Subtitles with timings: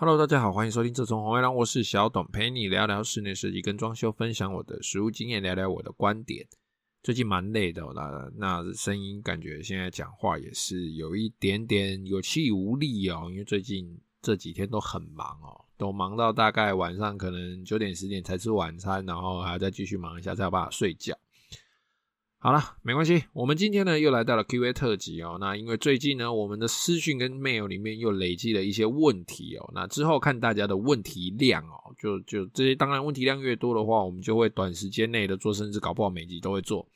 [0.00, 6.46] Hello，大家好，欢迎收听这从红月亮，我是小董，陪你聊聊室内设计跟装修，分享我的实务经验，聊聊我的观点。
[7.02, 21.12] 最近蛮累的，那那声音感觉现在讲话也是有一点点有气无力哦，因为最近这几天都很忙哦，都忙到大概晚上可能九点十点才吃晚餐，然后还要再继续忙一下，才有办法睡觉。
[22.40, 23.24] 好了，没关系。
[23.32, 25.38] 我们今天呢又来到了 Q&A 特辑哦。
[25.40, 29.68] 那因为最近呢，我们的私讯跟 mail 里面又累积了一些问题哦。
[29.74, 36.86] 那之后看大家的问题量哦，就就这些，当然问题量越多的话，我们就会短时间内的做，甚至搞不好每集都会做。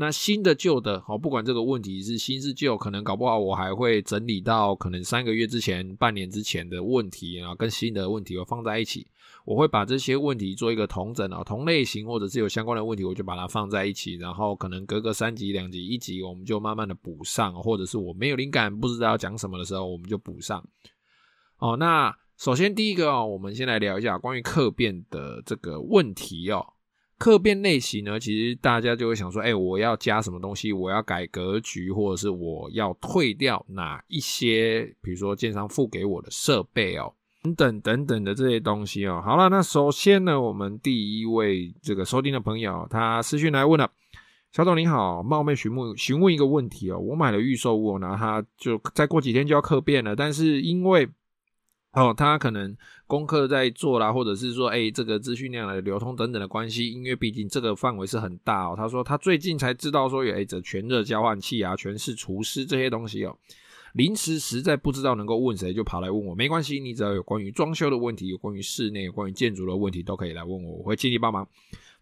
[0.00, 9.04] 那新的旧的哦，不管这个问题是新是旧，可能搞不好我还会整理到可能三个月之前、半年之前的问题，然后跟新的问题我放在一起。
[9.44, 20.62] 我会把这些问题做一个统整啊，同类型或者是有相关的问题，我就把它放在一起，然后可能隔个三集、两集、一集，我们就慢慢的补上，或者是我没有灵感，不知道要讲什么的时候，我们就补上。
[21.58, 26.64] 哦，那首先第一个哦，我们先来聊一下关于客变的这个问题哦。
[27.18, 30.72] 客变类型呢，其实大家就会想说，哎，我要加什么东西？
[30.72, 37.12] 我要改格局，或者是我要退掉哪一些，比如说建商付给我的设备哦。
[37.42, 43.88] 等等等等的这些东西哦，好了，那首先呢，我们第一位这个收听的朋友，他私讯来问了，
[44.52, 51.08] 小董你好，冒昧询问询问一个问题哦，我买了预售屋，然后他就再过几天就要客变了，但是因为
[51.92, 63.36] 哦，他可能功课在做啦，或者是说，哎，这个资讯量的流通等等的关系，因为毕竟这个范围是很大哦，他说他最近才知道说有哎这全热交换器啊，全是除湿这些东西哦。
[63.94, 66.34] 临时实在不知道能够问谁，就跑来问我。
[66.34, 71.48] 没关系，你只要有关于装修的问题，有关于室内、有关于建筑的问题，都可以来问我，我会尽力帮忙。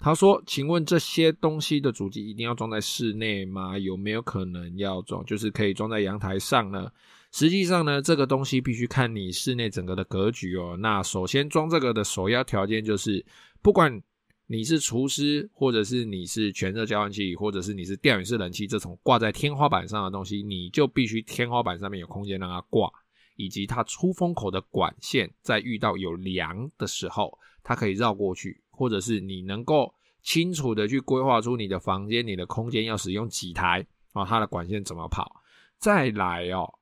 [0.00, 3.78] 他说：“请问这些东西的主机一定要装在室内吗？
[3.78, 6.90] 有没有可能要装，就是可以装在阳台上呢？”
[7.36, 10.74] 实际上呢，这个东西必须看你室内整个的格局哦。
[10.80, 13.22] 那首先装这个的首要条件就是，
[13.60, 14.02] 不管。
[14.48, 22.88] 你是厨师，或者是你是全热交换器，或者是你是吊顶式冷气，这种挂在天花板上的东西，你就必须天花板上面有空间让它挂，
[23.34, 29.92] 以及它出风口的管线，在遇到有梁的时候，它可以绕过去，或者是你能够
[30.22, 35.42] 清楚的去规划出你的房间、你的空间要使用几台啊，它的管线怎么跑，
[35.76, 36.72] 再来哦。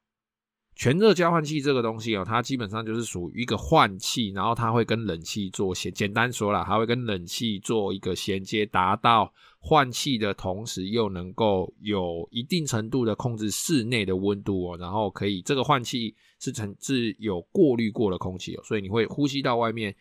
[0.76, 19.94] 全热交换器这个东西哦，它基本上就是属于一个换气，然后它会跟冷气做衔，简单说啦，它会跟冷气做一个衔接，达到换气的同时又能够有一定程度的控制室内的温度哦，然后可以这个换气是成是有过滤过的空气哦，所以你会呼吸到外面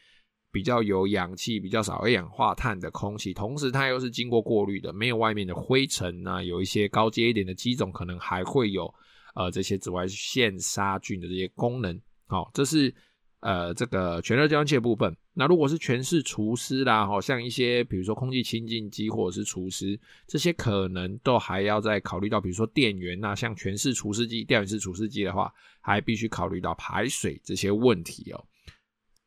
[0.52, 8.92] 比较有氧气、比较少二氧化碳的空气，同时它又是经过过滤的，没有外面的灰尘啊，有一些高阶一点的机种可能还会有。
[9.34, 12.94] 呃，这些紫外线杀菌的这些功能，好、哦，这是
[13.40, 15.16] 呃这个全热交换器的部分。
[15.36, 25.52] 那如果是全室除湿啦，好、哦、像一些比如说空气清净机或者是除湿，这些可能都还要再考虑到，比如说电源呐，像全室除湿机、吊顶式除湿机的话，
[25.82, 28.46] 还必须考虑到排水这些问题哦。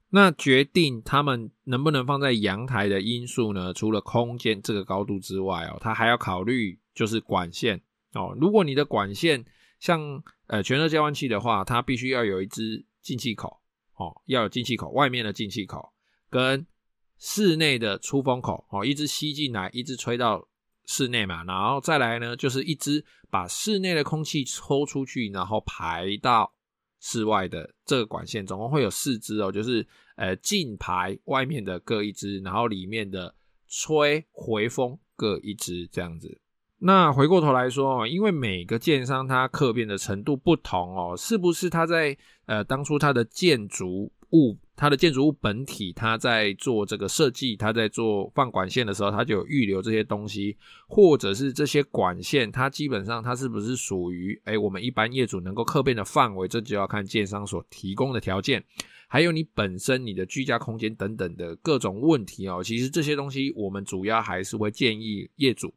[0.09, 3.75] 那决定他们能不能放在阳台的因素呢？
[3.75, 7.83] 除了空间这个高度之外哦，它还要考虑就是管线
[8.15, 8.33] 哦。
[8.41, 9.45] 如果你的管线
[9.79, 13.61] 像呃全热交换器的话，它必须要有一支进气口
[13.97, 15.93] 哦，要有进气口，外面的进气口
[16.29, 16.67] 跟
[17.19, 20.47] 室内的出风口哦，一支吸进来，一支吹到
[20.85, 26.53] 室内嘛，然后再来呢，就是一只把室内的空气抽出去，然后排到
[27.01, 29.87] 室外的这个管线，总共会有四支哦，就是
[30.17, 33.35] 呃进排外面的各一支，然后里面的
[33.67, 36.41] 吹回风各一支这样子。
[36.79, 50.55] 那回过头来说，因为每个建商它客变的程度不同哦，是不是他在呃当初他的建筑物，他的建筑物本体，他在做这个设计，他在做放管线的时候，他就有预留这些东西，
[50.87, 58.63] 或者是这些管线，它基本上它是不是属于诶我们一般业主能够客变的范围，这就要看建商所提供的条件，
[59.09, 62.63] 还有你本身你的居家空间等等的各种问题哦。
[62.63, 65.73] 其实这些东西我们主要还是会建议业主。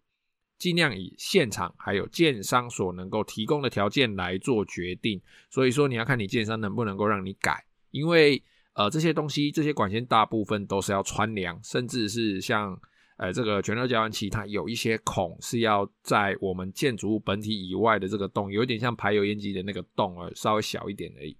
[0.59, 5.19] 尽量以现场还有建商所能够提供的条件来做决定，
[5.49, 12.77] 所以说你要看你建商能不能够让你改，因为呃这些东西这些管线大部分都是要穿梁，甚至是像
[13.15, 21.37] 呃这个全热交换器，它有一些孔是要在我们建筑物本体以外的这个洞，有点像排油烟机的那个洞而稍微小一点而已。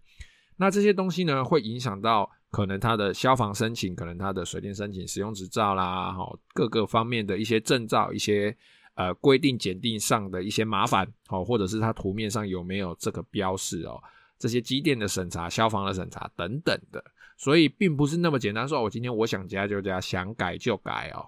[0.56, 8.56] 那这些东西呢，会影响到可能它的消防申请，可能它的水电申请、使用执照啦，好各个方面的一些证照一些。
[9.00, 13.98] 呃，规定检定上的一些麻烦，哦，或者是它图面上有没有这个标示哦，
[14.38, 17.02] 这些机电的审查、消防的审查等等的，
[17.38, 21.26] 所以并不是那么简单说，我今天我想加就加，想改就改哦。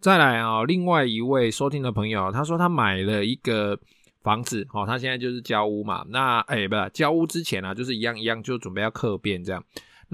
[0.00, 3.78] 再来啊、哦，另外一位收听的朋友，他说他买了一个
[4.22, 6.06] 房子，哦，他现在就是交屋嘛。
[6.08, 9.62] 那哎，不是交屋之前啊，就是一样一样，就准备要客变这样。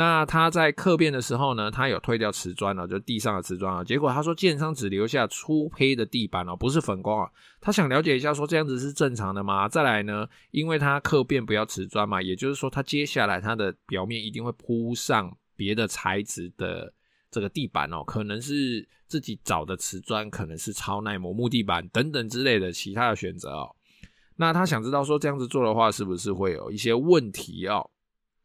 [0.01, 3.85] 那他在客变的时候呢，他有退掉瓷砖了，就地上的瓷砖啊。
[3.85, 7.31] 结果他说，建商只留下粗胚的地板哦，不是粉光啊。
[7.61, 9.69] 他想了解一下，说这样子是正常的吗？
[9.69, 16.91] 再来呢，因为他客变不要瓷砖嘛，也就是说，他接下来他的表面一定会铺上别的材质的
[17.31, 23.77] 这个地板哦，可能是自己找的瓷砖，可能是超耐磨木地板等等之类的其他的选择哦。
[24.37, 27.91] 那他想知道说，这样子做的话，是不是会有一些问题哦？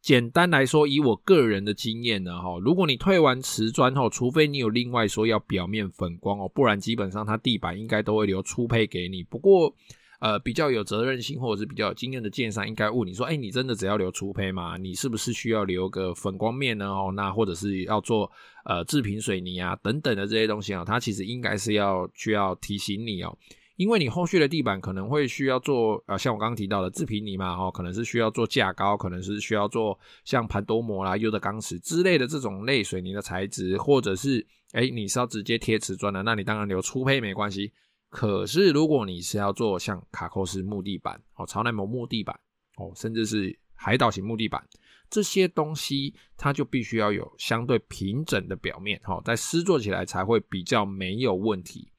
[0.06, 9.24] 简单来说，以我个人的经验呢，哈，如果你退完瓷砖后，除非你有另外说要表面粉光哦，不然基本上它地板应该都会留粗胚给你。
[9.24, 9.74] 不过，
[10.20, 14.78] 呃，比较有责任心或者是比较有经验的建商应该问你说，哎，你真的只要留粗胚吗？
[14.78, 16.86] 你是不是需要留个粉光面呢？
[16.86, 18.32] 哦，那或者是要做
[18.66, 23.36] 呃制品水泥啊等等的这些东西啊，它其实应该是要需要提醒你哦。
[23.76, 37.74] 因为你后续的地板可能会需要做，呃，像我刚刚提到的制品泥嘛，哦，可能是需要做架高，可能是需要做像盘多膜啦、优的钢瓷之类的这种类水泥的材质，或者是，诶，你是要直接贴瓷砖的，那你当然留粗胚没关系。
[38.10, 42.34] 可是如果你是要做像卡扣式木地板，哦，超耐磨木地板，
[42.78, 44.66] 哦，甚至是海岛型木地板，
[45.10, 51.90] 这些东西它就必须要有相对平整的表面，哦，在施作起来才会比较没有问题。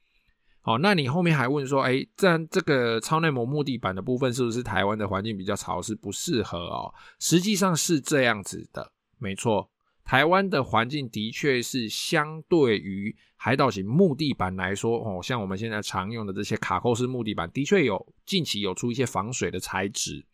[0.67, 6.93] 好，那你后面还问说，哎、欸，这样这个超耐磨木地板的部分是不是台湾的环境比较潮湿，不适合哦？
[7.21, 9.71] 实际上是这样子的，没错，
[10.05, 20.27] 台湾的环境的确是相对于海岛型木地板来说，哦，像我们现在常用的这些卡扣式木地板，的确有近期有出一些防水的材质，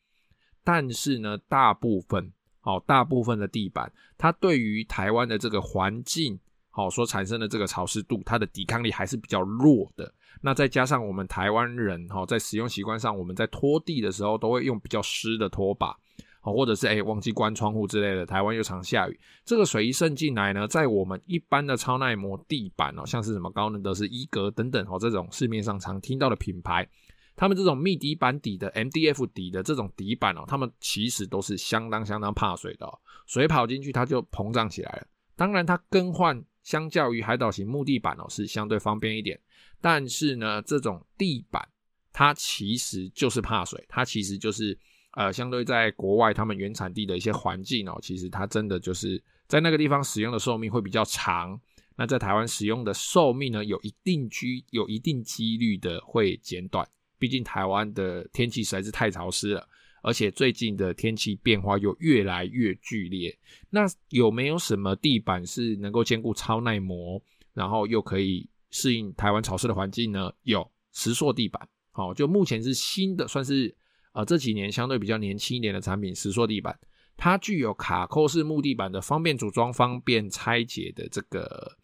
[0.65, 2.33] 但是呢，大部分，
[2.63, 6.41] 哦，大部分的地板，它对于台湾的这个环境，
[6.75, 10.11] 好，所产生的这个潮湿度，它的抵抗力还是比较弱的。
[10.41, 15.95] 那再加上我们台湾人哈，在使用习惯上，我们在拖地的时候都会用比较湿的拖把，
[16.41, 18.25] 好，或者是诶忘记关窗户之类的。
[18.25, 26.89] 台湾又常下雨，这个水一渗进来呢，在我们一般的超耐磨地板哦，像是什么高能德斯、伊格等等哦，这种市面上常听到的品牌，
[27.37, 35.07] 他们这种密底板底的 MDF 底的这种底板哦，他们其实都是相当相当怕水的哦，水跑进去它就膨胀起来了。
[35.37, 39.39] 当然，它更换相较于海岛型木地板哦，是相对方便一点。
[39.81, 41.67] 但是呢，这种地板
[42.13, 44.79] 它其实就是怕水，它其实就是
[45.13, 51.61] 呃，相对在国外他们原产地的一些环境哦，其实它真的就是在那个地方使用的寿命会比较长。
[51.95, 56.89] 那在台湾使用的寿命呢，有一定居有一定几率的会减短。
[57.19, 59.69] 毕竟台湾的天气实在是太潮湿了，
[60.03, 63.37] 而且最近的天气变化又越来越剧烈。
[63.71, 67.23] 那有没有什么地板是能够兼顾超耐磨，
[67.55, 70.31] 然后又可以适应台湾潮湿的环境呢？
[70.43, 73.75] 有石塑地板，好，就目前是新的，算是
[74.13, 76.15] 呃这几年相对比较年轻一点的产品。
[76.15, 76.79] 石塑地板，
[77.17, 81.79] 它具有卡扣式木地板的方便组装、方便拆解的这个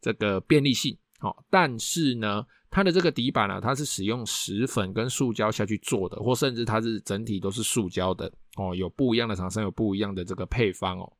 [0.00, 8.74] 这个便利性，好，但是呢，它的这个底板呢、啊，它是使用石粉跟塑胶下去做的，或甚至它是整体都是塑胶的哦。
[8.74, 11.12] 有不一样的厂商有不一样的这个配方哦，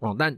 [0.00, 0.36] 哦，但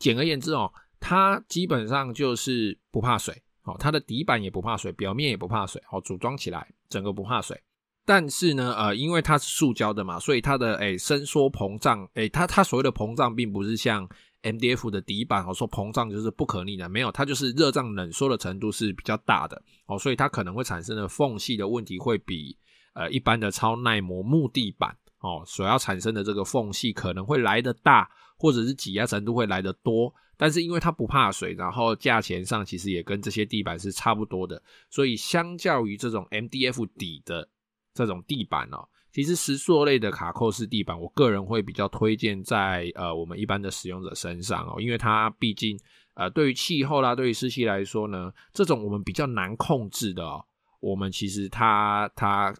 [0.00, 0.68] 简而言之哦。
[0.98, 7.56] 它基本上就是不怕水，哦，它的底板也不怕水，表面也不怕水，哦，组装起来整个不怕水。
[8.04, 14.08] 但是呢，呃，因为它是塑胶的嘛，所以它的诶伸缩膨胀，诶它它所谓的膨胀，并不是像
[14.42, 22.56] MDF 的底板，哦，说膨胀就是不可逆的，没有，它就是热胀冷缩的程度是比较大的，哦，所以它可能会产生的缝隙的问题会比
[22.94, 30.14] 呃一般的超耐磨木地板，哦，所要产生的这个缝隙可能会来得大，或者是挤压程度会来得多。
[30.40, 37.48] 但是因为它不怕水，然后价钱上其实也跟这些地板是差不多的，所以相较于这种 MDF 底的
[37.92, 45.78] 这种地板哦，其实石塑类的卡扣式地板，我个人会比较推荐在呃我们一般的使用者身上哦，因为它毕竟
[46.14, 50.44] 呃对于气候啦，对于湿气来说呢，这种我们比较难控制的哦，
[50.80, 52.54] 我们其实它它。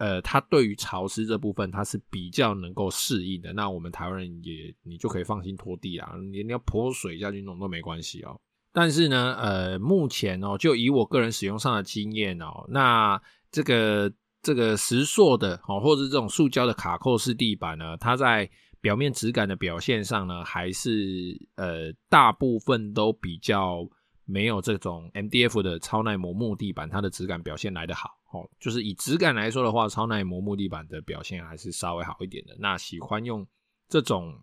[0.00, 3.52] 呃，它对于潮湿这部分，它是比较能够适应的。
[3.52, 8.40] 那我们台湾人也，你就可以放心拖地啊，你你要泼水下去弄都没关系哦。
[8.72, 14.08] 但是呢，呃，目前哦，就以我个人使用上的经验哦，那这个
[14.42, 18.48] 这个石塑的哦，或者这种塑胶的卡扣式地板呢，它在
[18.80, 23.86] 表面质感的表现上呢，还是呃大部分都比较
[24.24, 28.10] 没有这种 MDF 的超耐磨木地板，它的质感表现来得好。
[28.30, 32.54] 哦，就是以质感来说的话，超耐磨木地板的表现还是稍微好一点的。
[32.58, 33.46] 那喜欢用
[33.88, 34.38] 这种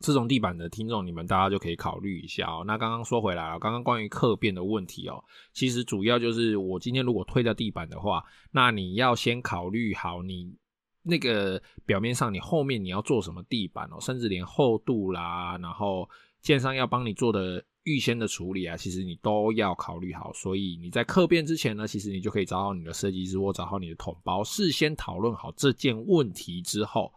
[0.00, 2.64] 这种地板的听众，你们大家就可以考虑一下哦。
[2.66, 10.54] 那刚刚说回来了，刚刚关于客变的问题哦，其实主要就是我今天如果推掉地板的话，那你要先考虑好你
[11.02, 16.08] 那个表面上你后面你要做什么地板哦，甚至连厚度啦，然后
[16.40, 17.64] 建商要帮你做的。
[17.84, 27.10] 预先的处理啊，其实你都要考虑好，所以你在客变之前呢，其实你就可以找好你的设计师或找好你的统包，事先讨论好这件问题之后，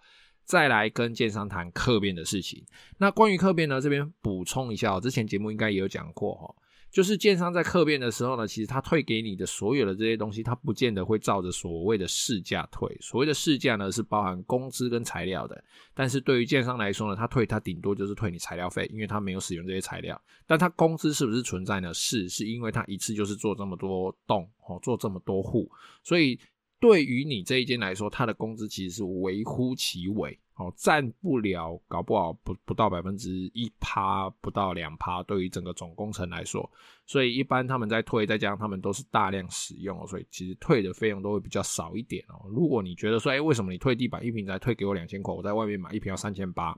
[0.43, 2.63] 再来跟建商谈客变的事情。
[2.97, 6.55] 那关于客变呢，这边补充一下，之前节目应该也有讲过哈。
[6.91, 12.93] 就是建商在客变的时候呢，其实他退给你的所有的这些东西，他不见得会照着所谓的市价退。
[12.99, 15.63] 所谓的市价呢，是包含工资跟材料的。
[15.93, 20.21] 但是对于建商来说呢，他退他顶多就是退你材料费，因为他没有使用这些材料。
[20.45, 21.93] 但他工资是不是存在呢？
[21.93, 25.71] 是，是因为他一次就是做这么多栋哦，做这么多户，
[26.03, 26.37] 所以
[26.81, 30.37] 对于你这一间来说，他的工资其实是微乎其微。
[30.55, 36.69] 哦，占不了，搞不好不不到百分之一趴，不到两趴，对于整个总工程来说，
[37.07, 42.45] 所以一般他们在退，再加上他们都是大量使用，所以其实退的费用都会比较少一点哦。
[42.47, 46.77] 如果你觉得说，哎，为什么你退地板一平才退给我两千块，我在外面买一平要三千八，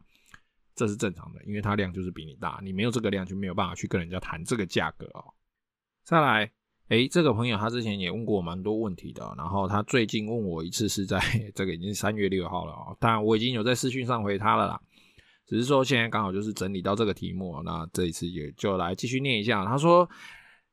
[0.76, 5.34] 这是正常的，因为它量就是比你大，你没有这个量就没有办法去跟人家谈这个价格哦。
[6.06, 6.50] 再来。
[6.94, 11.20] 诶，这个朋友他之前也问过我蛮多问题的，然后他最近问我一次是在
[11.56, 14.80] 这个已经三月六号了哦，当然我已经有在视讯上回他了啦，
[15.48, 19.66] 只是说现在刚好就是整理到这个题目，那这一次也就来继续念一下。
[19.66, 20.08] 他说：“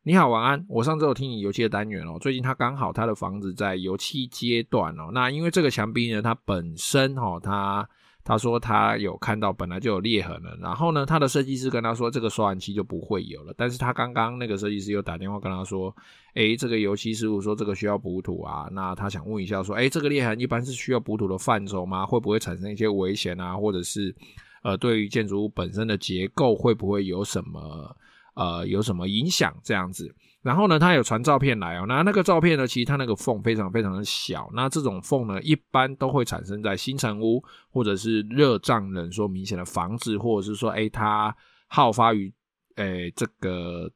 [0.04, 7.88] 你好，晚安，我上周有听你油漆的单元哦，最近他刚好他的房子在油漆阶段哦，那因为这个墙壁呢，它本身哦，它。”
[8.22, 15.94] 他说他有看到本来就有裂痕了，然后呢，他的设计师跟他说这个刷完漆就不会有了，但是他刚刚那个设计师又打电话跟他说，
[16.34, 22.04] 诶，这个油漆师傅说这个需要补土啊，那他想问一下说，诶，这个裂痕一般是需要补土的范畴吗？
[22.04, 23.56] 会不会产生一些危险啊？
[23.56, 24.14] 或者是
[24.62, 27.96] 呃，对于建筑物本身的结构会不会有什么
[28.34, 30.14] 呃有什么影响这样子？
[30.42, 41.35] 然后呢，他有传照片来哦，那那个照片呢，其实它那个缝非常非常的小，那这种缝呢，一般都会产生在新城屋或者是热胀冷缩明显的房子，或者是说，诶它
[41.66, 42.32] 好发于
[42.76, 43.90] 诶这个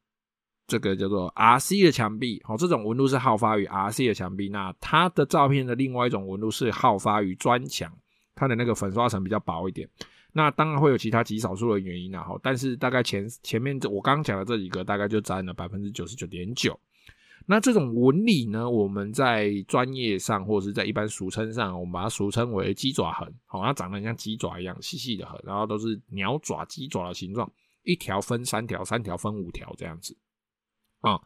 [0.67, 7.91] 这个叫做 RC 的墙壁，哦，这种纹路是好发于 RC 的墙壁，那它的照片的另外一种纹路是好发于砖墙，
[8.35, 9.89] 它的那个粉刷层比较薄一点。
[10.37, 16.77] 那当然会有其他极少数的原因啦，哈，但是大概前前面这我刚刚讲的这几个，大概就占了百分之九十九点九。
[17.47, 27.49] 那这种纹理呢，我们在专业上或者是在一般俗称上，我们把它俗称为鸡爪痕，好，它长得像鸡爪一样细细的痕，然后都是鸟爪、鸡爪的形状，
[27.85, 30.17] 一条分三条，三条分五条这样子。
[31.01, 31.21] 啊，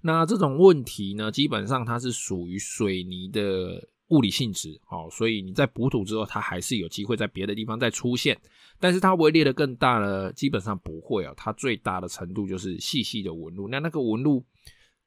[0.00, 3.88] 那这种问题呢，基本上它是属于水泥的。
[4.14, 8.38] 物理性质，哦，所以你在补土之后，它还是有机会在别的地方再出现，
[8.78, 10.32] 但是它会裂的更大呢？
[10.32, 14.44] 基本上不会哦，它最大的程度就是细细的纹路，那那个纹路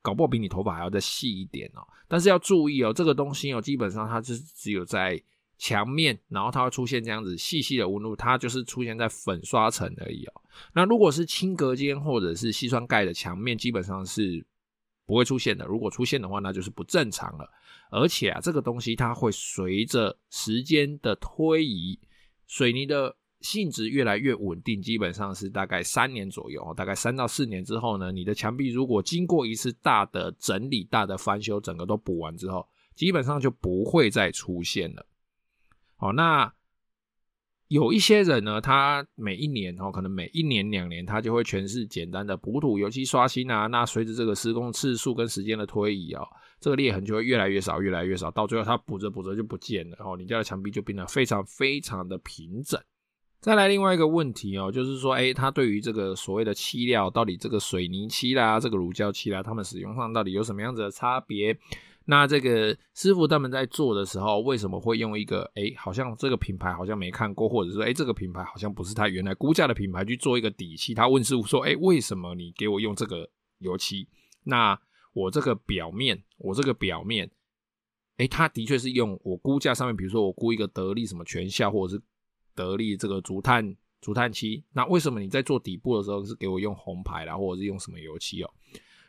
[0.01, 1.87] 搞不好比你头发还要再细一点哦。
[2.09, 5.21] 但是要注意哦，这个东西哦，基本上它是只有在
[5.57, 10.41] 墙面，然后它会出现这样子细细的纹路，它就是出现在粉刷层而已哦。
[10.73, 14.45] 那如果是轻隔间或者是矽酸钙的墙面，基本上是
[15.05, 15.65] 不会出现的。
[15.65, 17.49] 如果出现的话，那就是不正常了。
[17.89, 21.99] 而且啊，这个东西它会随着时间的推移，
[22.45, 35.05] 水泥的性质越来越稳定，基本上是大概三年左右，大概三到四年之后呢，你的墙壁如果经过一次大的整理、大的翻修，整个都补完之后，基本上就不会再出现了。
[35.95, 36.53] 好，那。
[37.69, 43.67] 有一些人呢，他每一年哦，可能每一年两年，他就会全是简单的补土、油漆刷新啊。
[43.67, 46.25] 那随着这个施工次数跟时间的推移哦，
[46.59, 50.15] 这个裂痕就会越来越少，越来越少，到最后它补着补着就不见了然后。
[50.17, 52.79] 你家的墙壁就变得非常非常的平整。
[53.39, 61.55] 再来另外一个问题哦，就是说，诶，它对于这个所谓的漆料，到底这个水泥漆啦，这个乳胶漆啦，他们使用上到底有什么样子的差别？
[62.05, 70.95] 那这个师傅他们在做的时候，为什么会用一个诶，好像这个品牌好像没看过，或者说诶，这个品牌好像不是他原来估价的品牌去做一个底漆？
[70.95, 74.07] 他问师傅说：“诶，为什么你给我用这个油漆？
[74.45, 74.79] 那
[75.17, 77.29] 我这个表面，我这个表面，
[78.17, 82.01] 诶，他的确是用我估价上面，比如说我估一个得力什么全效，或者是
[82.53, 88.49] 得力这个竹炭竹炭漆，那为什么你在做底部的时候是给我用红牌啦，或者是用什么油漆哦？”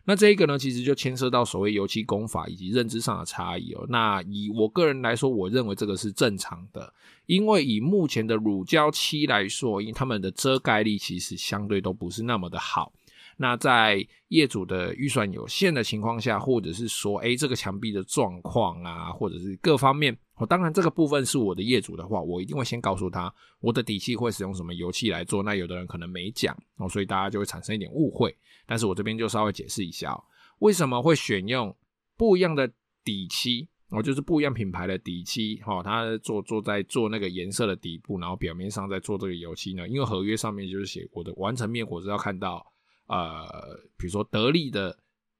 [0.04, 3.84] 那这一个呢，其实就牵涉到所谓油漆工法以及认知上的差异哦。
[3.90, 6.94] 那以我个人来说，我认为这个是正常的，
[7.26, 12.90] 因为以目前的乳胶漆来说，因为它们的遮盖力其实相对都不是那么的好。
[13.40, 25.42] 那在业主的预算有限的情况下，或者是说，诶，这个墙壁的状况啊，或者是各方面，我当然这个部分是我的业主的话，我一定会先告诉他，我的底漆会使用什么油漆来做。
[25.42, 28.36] 那有的人可能没讲哦，所以大家就会产生一点误会。
[28.66, 30.22] 但是我这边就稍微解释一下哦，
[30.58, 31.74] 为什么会选用
[32.16, 32.68] 不一样的
[33.04, 33.68] 底漆。
[33.90, 39.88] 哦，就是不一样品牌的底漆，哈，它做做在做那个颜色的底部，然后表面上在做这个油漆呢。
[39.88, 42.62] 因为合约上面就是写我的完成面，我是要看到，
[43.08, 44.96] 呃，比如说得力的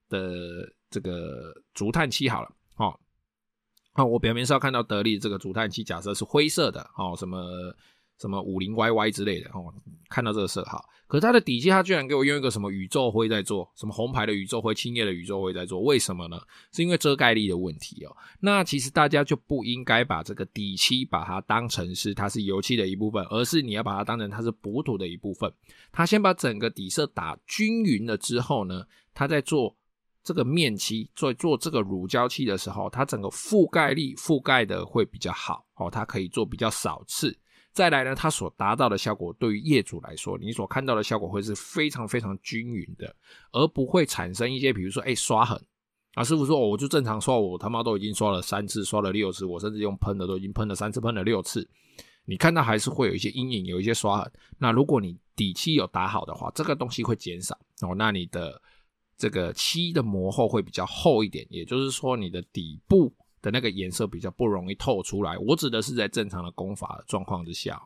[0.09, 2.99] 的这个竹炭漆好了，哦，
[3.95, 7.73] 那我表面上要看到得力这个竹炭漆，假设是灰色的，哦，什么。
[8.19, 9.73] 什么五零 YY 之类的哦，
[10.09, 16.37] 看到这个色号，可是它的底漆，它居然给我用一个什么宇宙灰在做，什么红牌的宇宙灰、青叶的宇宙灰在做，为什么呢？
[16.73, 18.15] 是因为遮盖力的问题哦。
[18.41, 25.51] 那其实大家就不应该把这个底漆把它当成是它是油漆的一部分，而是你要把它当成它是补土的一部分。
[25.91, 29.73] 它先把整个底色打均匀了之后呢，它在做
[30.23, 37.33] 这个面漆，做做这个乳胶漆的时候，它整个覆盖力覆盖的会比较好哦，它可以做比较少次。
[37.79, 43.15] 再来呢，它所达到的效果，对于业主来说，你所看到的效果会是非常非常均匀的，
[43.53, 45.57] 而不会产生一些，比如说，哎，刷痕
[46.13, 51.65] 啊，师傅说哦，我就正常刷，我他妈都已经刷了三次，刷了六次，我甚至用喷的都已经喷了三次，喷了六次，
[52.25, 54.29] 你看到还是会有一些阴影，有一些刷痕。
[54.57, 58.61] 那如果你底漆有打好的话，这个东西会减少哦，那你的
[59.17, 63.13] 这个漆的膜厚会比较厚一点，也就是说，你的底部。
[63.41, 67.81] 的那个颜色比较不容易透出来，我指的是在正常的工法状况之下。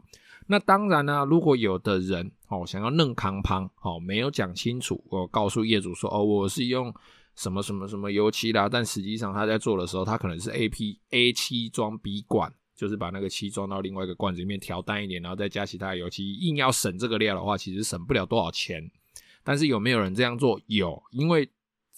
[0.46, 6.94] 那当然呢，如果有的人哦想要嫩康胖哦，没有讲清楚，我告诉业主说哦，我是用
[7.36, 18.84] 什么什么什么油漆啦，但实际上他在做的时候，他可能是 A P A 漆装 B 罐，就是把那个漆装到另外一个罐子里面调淡一点，然后再加其他油漆，硬要省这个料的话，其实省不了多少钱。
[19.44, 20.60] 但是有没有人这样做？
[20.68, 21.50] 有，因为。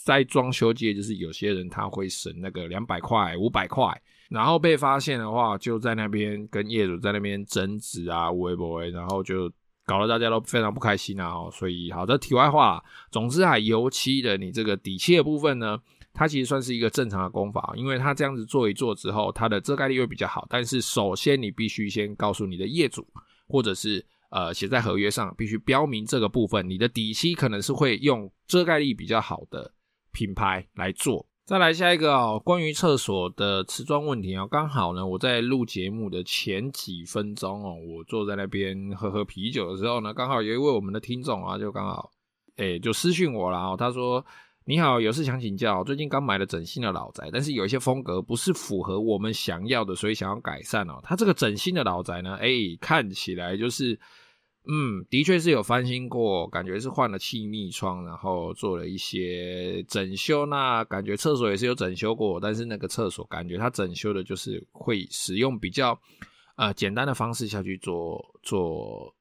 [0.06, 3.92] 在装修界，就是有些人他会省那个两百块、五百块，
[4.30, 9.52] 然后被发现的话，就在那边跟业主在那边争执啊，微博，然后就
[9.84, 11.34] 搞得大家都非常不开心啊。
[11.52, 15.76] 所以，好的，题外话，总之啊，油漆的你这个底漆的部分呢，
[16.14, 20.46] 它其实算是一个正常的工法，因为它这样子做一做之后，它的遮盖力会比较好。
[20.48, 23.04] 但是，首先你必须先告诉你的业主，
[23.48, 29.72] 或者是呃写在合约上，必须标明这个部分，你的底漆可能是会用遮盖力比较好的。
[30.16, 42.10] 品牌来做，再来下一个哦，关于厕所的瓷砖问题啊，刚好呢，我在录节目的前几分钟哦，我坐在那边喝喝啤酒的时候呢，刚好有一位我们的听众啊，就刚好，
[42.56, 44.26] 诶，就私讯我了哦，他说
[44.66, 51.02] ：“你好，有事想请教，最近刚买了整新的老宅，但是有一些风格不是符合我们想要的，所以想要改善哦。
[51.04, 54.00] 他这个整新的老宅呢，诶，看起来就是。”
[54.68, 60.46] 嗯，的确是有翻新过，感觉是换了气密窗，然后做了一些整修。
[60.48, 66.00] 那感觉厕所也是有整修过，但是那个厕所感觉它整修的就是会使用比较
[66.56, 69.16] 呃简单的方式下去做做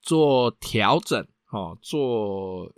[0.00, 2.72] 做调整，哦，做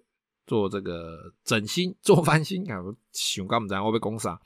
[0.46, 3.82] 做这个整新做翻新啊，想干嘛？
[3.82, 4.40] 会被攻杀。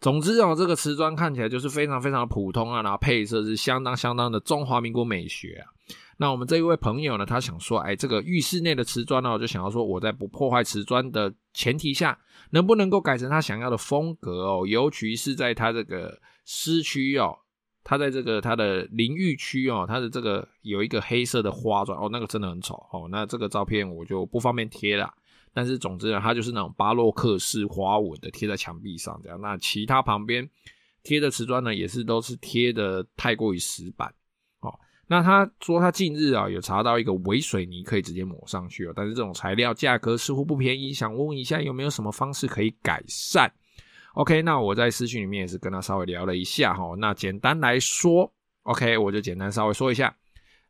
[0.00, 5.72] 总之哦，这个瓷砖看起来就是非常非常普通啊，然后配色是相当相当的中华民国美学啊。
[6.20, 12.18] 那我们这一位朋友呢，他想说，哎，这个浴室内的瓷砖呢，我就想要说，我在不破坏瓷砖的前提下，
[12.50, 14.66] 能不能够改成他想要的风格哦？
[14.66, 17.34] 尤其是在他这个湿区哦，
[17.82, 23.08] 他在这个他的淋浴区哦，他的这个有一个黑色的花砖哦，那个真的很丑哦。
[23.10, 25.10] 那这个照片我就不方便贴了，
[25.54, 29.40] 但是总之呢，它就是那种巴洛克式花纹的贴在墙壁上这样。
[29.40, 30.46] 那其他旁边
[31.02, 34.12] 贴的瓷砖呢，也是都是贴的太过于死板。
[35.12, 43.52] 那他说他近日啊有查到一个微水泥可以直接抹上去哦，但是这种材料价格似乎不便宜，想问一下有没有什么方式可以改善
[44.14, 46.94] ？OK，那我在私讯里面也是跟他稍微聊了一下哈。
[46.96, 50.16] 那简单来说，OK，我就简单稍微说一下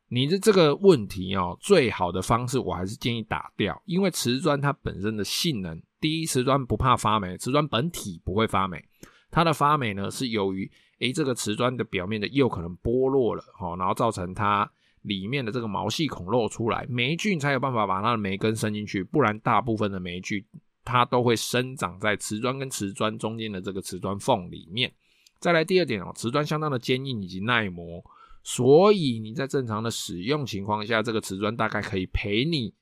[0.07, 8.83] 你的这个问题哦，最好的方式我还是建议打掉，因为瓷砖它本身的性能，第一，瓷砖不怕发霉，瓷砖本体不会发霉，
[9.29, 10.71] 它的发霉呢是由于。
[11.01, 20.43] 诶，这个瓷砖的表面的釉可能剥落了，哈，然后造成它里面的这个毛细孔露出来，霉菌才有办法把它的霉根伸进去，不然大部分的霉菌
[20.85, 24.93] 它都会生长在瓷砖跟瓷砖中间的这个瓷砖缝里面。
[25.39, 28.03] 再来第二点哦，瓷砖相当的坚硬以及耐磨，
[28.43, 32.75] 所以你在正常的使用情况下，这个瓷砖大概可以陪你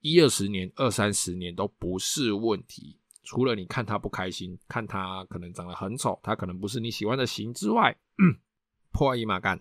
[0.00, 2.97] 一二十年、二三十年都不是问题。
[3.28, 7.94] 除了你看他不开心，看他可能长得很丑，他可能不是你喜欢的型之外，
[8.90, 9.60] 破一马干。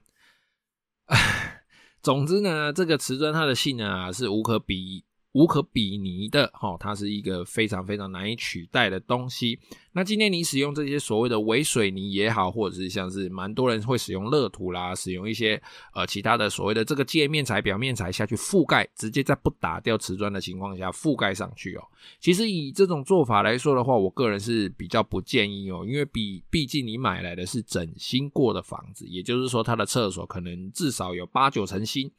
[2.01, 9.59] 总之呢，这个瓷砖它的性能啊是无可比无可比拟的，哈，它是一个非常非常难以取代的东西。
[9.91, 15.61] 那今天你使用这些所谓的微水泥也好，或者是像是蛮多人会使用乐土啦，使用一些
[15.93, 21.83] 呃其他的所谓的这个界面材、表面材下去覆盖，直接在不打掉瓷砖的情况下覆盖上去哦。
[22.19, 32.11] 其实以这种做法来说的话，我个人是比较不建议哦，因为比毕竟你买来的是整新过的房子，也就是说它的厕所可能至少有八九成新。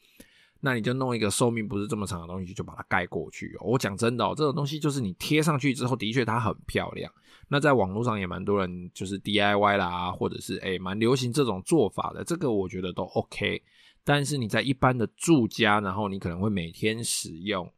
[0.61, 3.71] 那你就弄一个寿命不是这么长的东西，就把它盖过去喔。
[3.71, 7.13] 我讲真的喔，这种东西就是你贴上去之后，的确它很漂亮。
[7.49, 13.63] 那在网络上也蛮多人就是 DIY 啦，或者是诶蛮流行这种做法的，这个我觉得都 OK。
[14.03, 17.73] 但是你在一般的住家，然后你可能会每天使用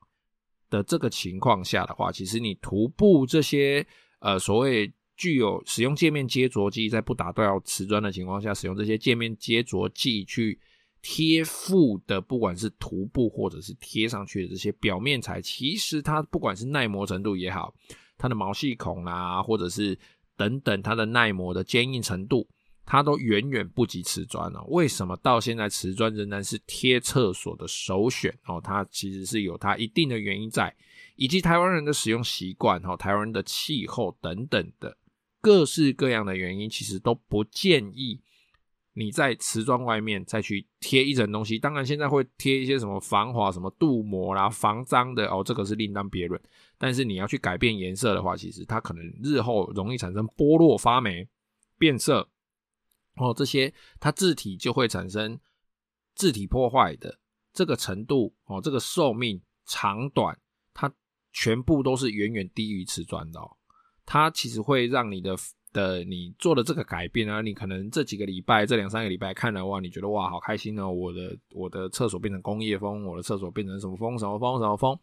[0.70, 3.86] 的这个情况下的话，其实你涂布这些
[4.20, 10.58] 呃所谓具有使用界面接着剂，在不打掉瓷砖的情况下，使用这些界面接着剂去。
[11.02, 17.74] 贴附的，不管是涂布或者是贴上去的这些表面材，其实它不管是耐磨程度也好，
[18.18, 19.98] 它的毛细孔啊，或者是
[20.36, 22.46] 等等它的耐磨的坚硬程度，
[22.84, 24.64] 它都远远不及瓷砖哦。
[24.68, 28.60] 为什么到现在瓷砖仍然是贴厕所的首选哦？
[28.62, 30.74] 它其实是有它一定的原因在，
[31.16, 34.96] 以及台湾人的使用习惯哦，台湾人的气候等等的
[35.40, 38.20] 各式各样的原因，其实都不建议。
[38.94, 46.40] 你在瓷砖外面再去贴一层东西，当然现在会贴一些什么防滑、什么镀膜啦、防脏的哦，这个是另当别论。
[46.76, 51.28] 但是你要去改变颜色的话，其实它可能日后容易产生剥落、发霉、
[51.78, 52.28] 变色
[53.14, 55.38] 哦，这些它字体就会产生
[56.14, 57.20] 字体破坏的
[57.52, 60.36] 这个程度哦，这个寿命长短，
[60.74, 60.92] 它
[61.32, 63.56] 全部都是远远低于瓷砖的哦，
[64.04, 65.36] 它其实会让你的。
[65.72, 70.90] 的你做的这个改变啊，你可能这几个礼拜、这两三个礼拜看了哇，你觉得哇好开心哦！
[70.90, 74.98] 我的我的厕所变成工业风，我的厕所变成什么风什么风什么风？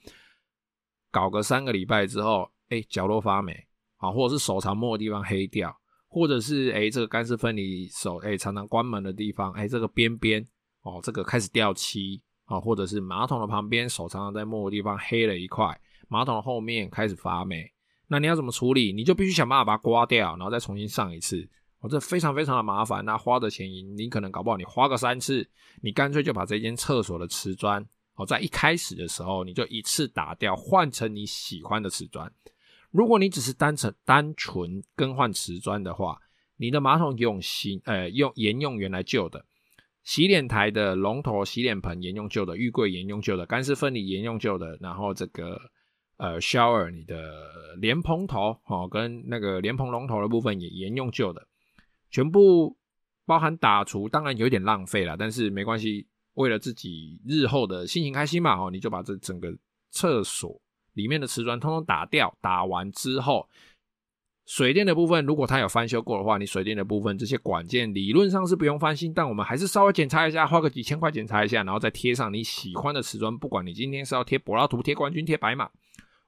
[1.12, 3.54] 搞个三个礼拜之后，哎，角落发霉
[3.98, 5.74] 啊，或者是手常摸的地方黑掉，
[6.08, 10.46] 或者是哎这个干湿分离手哎常常关门的地方，哎这个边边
[10.82, 17.72] 哦这个开始掉漆啊，或者是马桶的旁边手常常在摸的地方黑了一块，马桶的后面开始发霉。
[18.08, 18.94] 那你要怎么处理？
[18.94, 21.48] 你就必须想办法把它刮掉，然后再重新上一次。
[21.80, 23.04] 哦，这非常非常的麻烦。
[23.04, 25.48] 那花的钱，你可能搞不好你花个三次，
[25.82, 32.32] 你干脆就把这间厕所的瓷砖，哦，在一开始的时候你就一次打掉，换成你喜欢的瓷砖。
[32.90, 36.18] 如果你只是单纯单纯更换瓷砖的话，
[36.56, 39.46] 你的马桶用新，呃，用沿用原来旧的，
[40.04, 45.60] 洗脸台的龙头、洗脸盆沿用旧的，浴柜沿用旧的，干湿分离沿用旧的，然后这个。
[46.18, 51.48] 呃，shower 你的莲蓬头哦，跟那个莲蓬龙头的部分也沿用旧的，
[52.10, 52.76] 全部
[53.26, 59.56] 包含打除，当然有点浪费了，但是没关系，为了自己日后的心情开心嘛，哦，你就把这整个
[59.92, 60.60] 厕所
[60.94, 63.48] 里面的瓷砖通通打掉，打完之后，
[64.48, 75.70] 水电的部分如果它有翻修过的话，你水电的部分这些管件理论上是不用翻新，但我们还是稍微检查一下，花个几千块检查一下，然后再贴上你喜欢的瓷砖，不管你今天是要贴柏拉图、贴冠军、贴白马。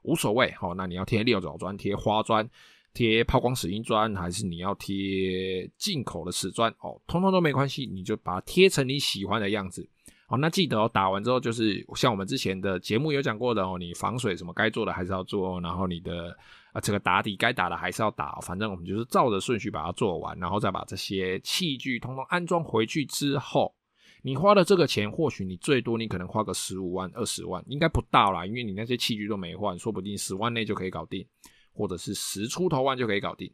[0.03, 2.49] 无所谓，好，那你要贴六角砖、贴花砖、
[2.93, 9.87] 贴抛光石英砖，还是你要贴进口的瓷砖，哦，通通都没关系，你就把它贴成你喜欢的样子，
[10.27, 16.35] 好，那记得哦，打完之后就是像我们之前的节目有讲过的哦，你防水什么该做的还是要做，然后你的
[16.71, 23.73] 啊这个打底该打的还是要打，反正我们就是照着顺序把它做完，然后再把这些器具通通安装回去之后。
[24.21, 31.25] 你花的这个钱，或许你最多你可能花个十五万、二十万，应该不到啦，因为你那些器具都没换，说不定十万内就可以搞定，
[31.71, 33.53] 或者是十出头万就可以搞定。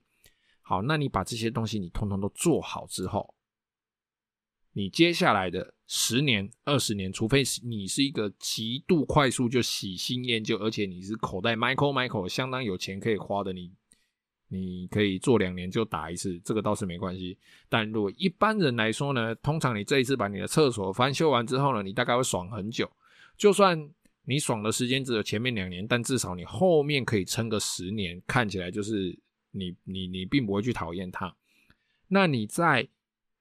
[0.61, 3.35] 好，那你把这些东西你通通都做好之后，
[4.73, 13.71] 你接下来的十年、二十年，除非是你是一个极度快速就喜新厌旧，而且你是口袋 Michael Michael 相当有钱可以花的你。
[14.47, 17.37] 你可以做两年就打一次，这个倒是没关系。
[17.67, 22.89] 但如果一般人来说呢，通常你这一次把你的厕所翻修完之后呢，你大概会爽很久。
[23.37, 23.89] 就算
[24.23, 29.17] 你爽的时间只有前面两年，但至少你后面可以撑个十年，看起来就是
[29.51, 31.35] 你你你并不会去讨厌它。
[32.07, 32.87] 那你在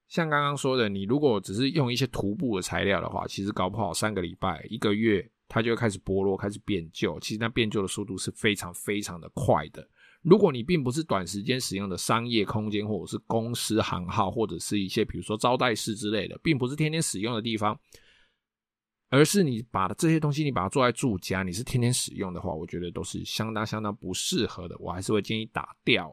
[0.07, 7.19] 像刚刚说的，你如果只是用一些涂布的材料的话，其实搞不好三个礼拜、一个月，它就会开始剥落、开始变旧。
[7.19, 9.87] 其实那变旧的速度是非常非常的快的。
[10.25, 17.79] 如果你并不是短时间使用的商业空间，或者是公司行号，或者是一些比如说招待室之类的，并不是天天使用的地方，
[19.09, 24.75] 而是你把这些东西你把它做在住家，你是天天使用的话，我觉得都是相当相当不适合的。
[24.79, 26.11] 我还是会建议打掉。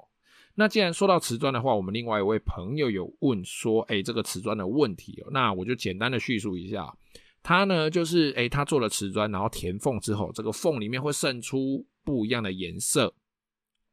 [0.55, 6.95] 那既然说到瓷砖的话，我们另外一位朋友有问说，哎，这个瓷砖的问题哦，那我就简单的叙述一下。
[7.43, 13.15] 它呢就是诶，它做了瓷砖，然后填缝之后，这个缝里面会渗出不一样的颜色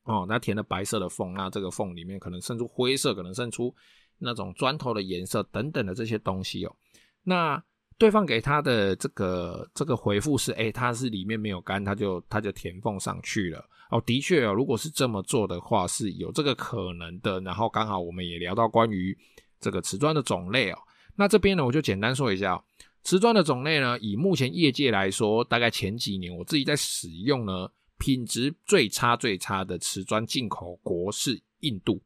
[0.10, 0.26] 哦。
[0.28, 3.74] 那填了白色的缝，那这个缝里面可能渗出灰色，可能渗出
[4.18, 6.76] 那种砖头的颜色等等的这些东西哦。
[7.24, 7.64] 那
[7.98, 13.64] 对方给他的这个这个回复是，诶，他是里面没有干，他就他就填缝上去了。
[13.92, 17.40] 哦，的确哦，如果是这么做的话，是有这个可能的。
[17.42, 19.18] 然后刚好我们也聊到关于
[19.60, 20.78] 这个瓷砖的种类哦。
[21.16, 22.64] 那这边呢，我就简单说一下哦，
[23.04, 27.68] 瓷砖的种类呢，以目前业界来说，大概前几年我自己在使用呢，
[28.00, 32.02] 品质最差最差的瓷砖进口国是印度。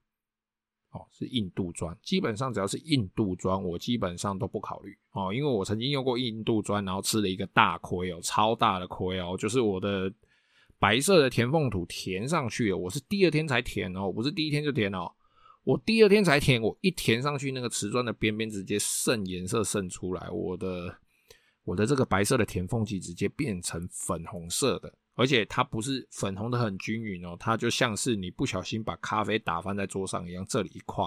[0.91, 10.13] 哦，是印度砖，基本上只要是印度砖，我基本上都不考虑哦，因为我曾经用过印度砖，然后吃了一个大亏哦，超大的亏哦，就是我的
[10.77, 15.12] 白色的填缝土填上去了，我是第二天才填哦，不是第一天就填哦，
[15.63, 20.95] 我第二天才填，我一填上去，那个瓷砖的边边直接渗颜色渗出来，我的
[21.63, 24.93] 我的这个白色的填缝剂直接变成粉红色的。
[25.15, 31.06] 而且它不是粉红的很均匀哦，它就像是你不小心把咖啡打翻在桌上一样，这里一块，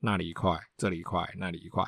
[0.00, 1.84] 那里一块，这里一块，那里一块。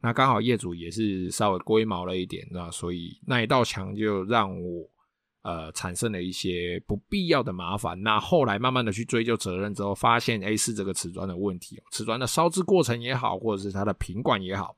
[0.00, 4.84] 那刚好业主也是稍微龟毛了一点，那所以那一道墙就让我
[5.42, 8.00] 呃产生了一些不必要的麻烦。
[8.02, 14.76] 那后来慢慢的去追究责任之后，发现诶是这个瓷砖的问题，瓷砖的烧制过程也好，或者是它的品管也好，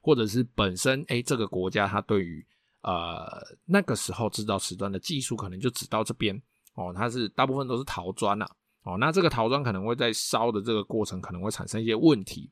[0.00, 2.44] 或者是本身诶这个国家它对于
[2.84, 6.38] 呃，那个时候制造瓷砖的技术可能就只到这边
[6.74, 8.46] 哦，它是大部分都是陶砖呐，
[8.82, 12.50] 哦，那这个陶砖可能会在烧的这个过程可能会产生一些问题。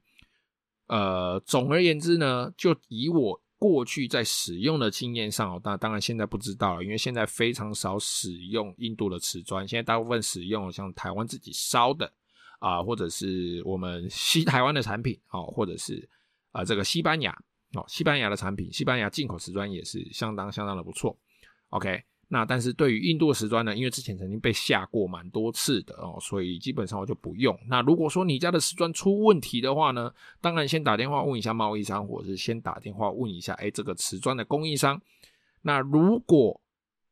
[0.86, 12.10] 呃，总而言之呢，就以我过去在使用的经验上哦，那当然现在不知道了，因为现在非常少使用印度的瓷砖，现在大部分使用像台湾自己烧的
[12.58, 16.08] 啊、或者是我们西台湾的产品哦，或者是
[16.52, 17.36] 啊、这个西班牙。
[17.74, 21.16] 哦，西班牙的产品，西班牙进口瓷砖也是相当相当的不错。
[21.70, 27.58] OK，那但是对于印度的瓷砖呢，因为之前曾经被下过蛮多次的哦，所以基本上我就不用。
[27.68, 35.00] 那如果说你家的瓷砖出问题的话呢，当然先打电话问一下贸易商，或者是先打电话问一下，哎，这个瓷砖的供应商。
[35.62, 36.60] 那如果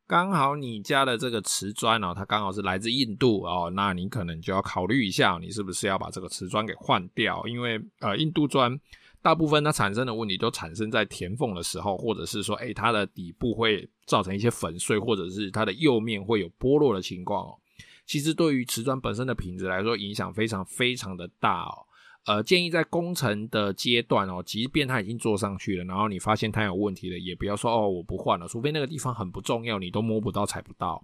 [0.06, 8.78] 刚好你家的这个瓷砖哦，它刚好是来自印度哦，那你可能就要考虑一下，你是不是要把这个瓷砖给换掉，因为呃，印度砖。
[9.22, 17.58] 大部分它产生的问题都产生在填缝的时候，或者是说，诶，它的底部会造成一些粉碎，或者是它的釉面会有剥落的情况哦。
[18.06, 21.86] 其实对于瓷砖本身的品质来说，影响非常非常的大哦。
[22.26, 31.02] 呃，建议在工程的阶段哦，即便它已经做上去了，然后你发现它有问题了，也不要说哦，我不换了，除非那个地方很不重要，你都摸不到、踩不到。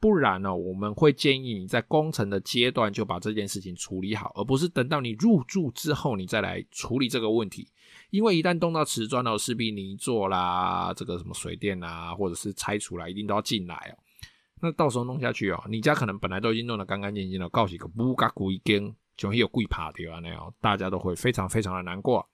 [0.00, 7.68] 不然呢，我们会建议你在工程的阶段就把这件事情处理好，而不是等到你入住之后你再来处理这个问题。
[8.08, 13.98] 因为一旦动到瓷砖哦，势必泥做啦，这个什么水电啦，或者是拆除啦，一定都要进来哦。
[14.62, 22.26] 那到时候弄下去哦，你家可能本来都已经弄得干干净净了，告起个不嘎咕一根，就会有鬼爬掉啊那样，大家都会非常非常的难过。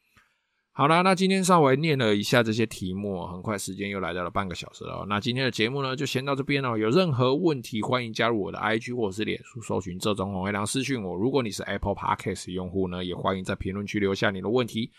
[0.78, 5.06] 好啦，那今天稍微念了一下这些题目，很快时间又来到了半个小时了。
[5.08, 6.76] 那今天的节目呢，就先到这边了。
[6.76, 11.16] 有任何问题，欢迎加入我的 IG 或者是脸书，搜寻这种红黑狼私讯我。
[11.16, 14.90] 如果你是 Apple Podcast 用户呢，也欢迎在评论区留下你的问题，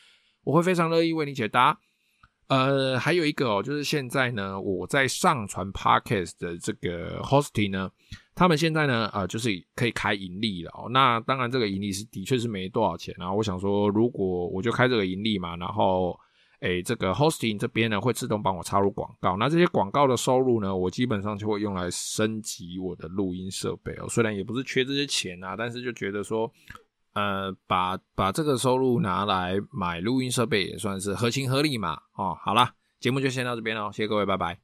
[0.45, 1.77] 我会非常乐意为你解答。
[2.47, 7.89] 呃，还有一个哦，就是现在呢，我在上传 Podcast 的这个 Hosting 呢。
[8.33, 10.87] 他们现在呢，呃，就是可以开盈利了哦。
[10.91, 13.11] 那当然，这个盈利是的确是没多少钱。
[13.17, 16.15] 然后我想说，如果我就开这个盈利嘛，然后，
[16.59, 19.35] 诶，这个 hosting 这边呢会自动帮我插入广告。
[19.37, 24.07] 那这些广告的收入呢，我基本上就会用来升级我的录音设备哦。
[24.07, 26.47] 虽然也不是缺这些钱啊，但是就觉得说，
[27.17, 31.97] 呃，把把这个收入拿来买录音设备也算是合情合理嘛。
[32.13, 34.55] 哦，好啦，节目就先到这边喽，谢谢各位，拜拜。